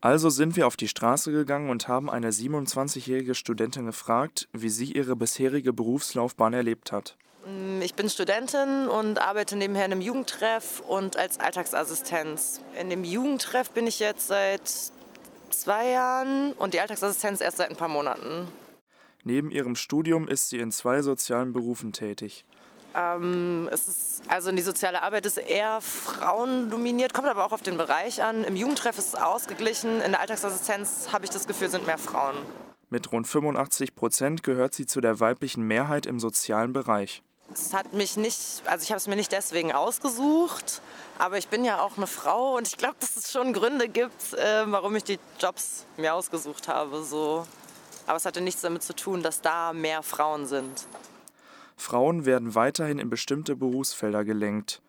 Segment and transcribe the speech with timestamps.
[0.00, 4.92] Also sind wir auf die Straße gegangen und haben eine 27-jährige Studentin gefragt, wie sie
[4.92, 7.16] ihre bisherige Berufslaufbahn erlebt hat.
[7.44, 12.62] Mm, ich bin Studentin und arbeite nebenher in einem Jugendtreff und als Alltagsassistenz.
[12.80, 14.62] In dem Jugendtreff bin ich jetzt seit
[15.50, 18.48] zwei Jahren und die Alltagsassistenz erst seit ein paar Monaten.
[19.24, 22.46] Neben ihrem Studium ist sie in zwei sozialen Berufen tätig.
[22.94, 27.76] Ähm, es ist, also die soziale Arbeit ist eher frauendominiert, kommt aber auch auf den
[27.76, 28.44] Bereich an.
[28.44, 32.36] Im Jugendtreff ist es ausgeglichen, in der Alltagsassistenz habe ich das Gefühl, sind mehr Frauen.
[32.88, 37.22] Mit rund 85 Prozent gehört sie zu der weiblichen Mehrheit im sozialen Bereich.
[37.52, 40.82] Es hat mich nicht, also ich habe es mir nicht deswegen ausgesucht,
[41.18, 44.34] aber ich bin ja auch eine Frau und ich glaube, dass es schon Gründe gibt,
[44.34, 47.02] äh, warum ich die Jobs mir ausgesucht habe.
[47.02, 47.46] So.
[48.06, 50.86] Aber es hatte nichts damit zu tun, dass da mehr Frauen sind.
[51.80, 54.82] Frauen werden weiterhin in bestimmte Berufsfelder gelenkt.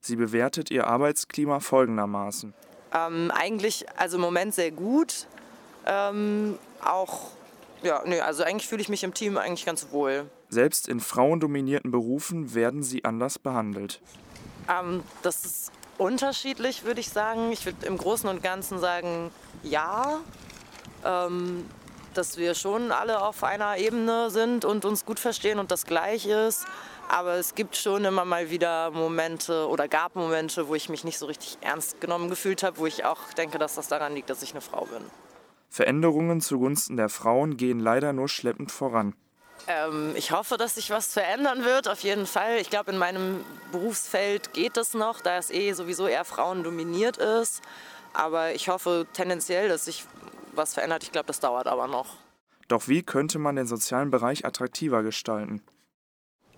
[0.00, 2.54] Sie bewertet ihr Arbeitsklima folgendermaßen.
[2.94, 5.26] Ähm, eigentlich, also im Moment sehr gut.
[5.84, 7.30] Ähm, auch,
[7.82, 10.30] ja, nee, also eigentlich fühle ich mich im Team eigentlich ganz wohl.
[10.48, 14.00] Selbst in frauendominierten Berufen werden sie anders behandelt.
[14.68, 17.50] Ähm, das ist unterschiedlich, würde ich sagen.
[17.50, 19.30] Ich würde im Großen und Ganzen sagen,
[19.64, 20.20] ja.
[21.04, 21.66] Ähm,
[22.16, 26.26] dass wir schon alle auf einer Ebene sind und uns gut verstehen und das gleich
[26.26, 26.66] ist.
[27.08, 31.18] Aber es gibt schon immer mal wieder Momente oder gab Momente, wo ich mich nicht
[31.18, 34.42] so richtig ernst genommen gefühlt habe, wo ich auch denke, dass das daran liegt, dass
[34.42, 35.04] ich eine Frau bin.
[35.70, 39.14] Veränderungen zugunsten der Frauen gehen leider nur schleppend voran.
[39.68, 42.58] Ähm, ich hoffe, dass sich was verändern wird, auf jeden Fall.
[42.58, 47.16] Ich glaube, in meinem Berufsfeld geht es noch, da es eh sowieso eher Frauen dominiert
[47.16, 47.62] ist.
[48.12, 50.04] Aber ich hoffe tendenziell, dass sich
[50.56, 51.02] was verändert.
[51.02, 52.16] Ich glaube, das dauert aber noch.
[52.68, 55.62] Doch wie könnte man den sozialen Bereich attraktiver gestalten?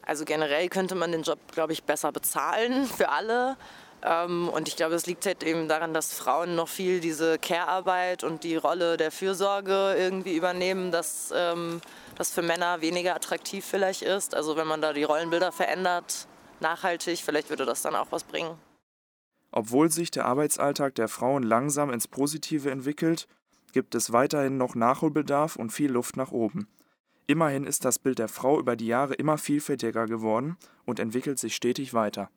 [0.03, 3.57] Also generell könnte man den Job, glaube ich, besser bezahlen für alle.
[4.03, 8.25] Ähm, und ich glaube, es liegt halt eben daran, dass Frauen noch viel diese Care-Arbeit
[8.25, 11.81] und die Rolle der Fürsorge irgendwie übernehmen, dass ähm,
[12.17, 14.35] das für Männer weniger attraktiv vielleicht ist.
[14.35, 16.27] Also wenn man da die Rollenbilder verändert,
[16.61, 18.57] nachhaltig, vielleicht würde das dann auch was bringen.
[19.51, 23.27] Obwohl sich der Arbeitsalltag der Frauen langsam ins Positive entwickelt,
[23.73, 26.69] gibt es weiterhin noch Nachholbedarf und viel Luft nach oben.
[27.27, 30.57] Immerhin ist das Bild der Frau über die Jahre immer vielfältiger geworden
[30.87, 32.31] und entwickelt sich stetig weiter